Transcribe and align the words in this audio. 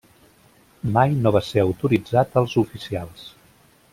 Mai 0.95 1.13
no 1.25 1.33
va 1.35 1.41
ser 1.49 1.65
autoritzat 1.65 2.39
als 2.43 2.57
oficials. 2.65 3.31